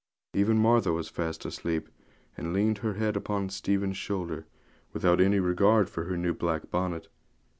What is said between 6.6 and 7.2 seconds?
bonnet.